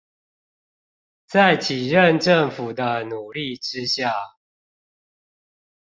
[1.27, 4.09] 在幾任政府的努力之下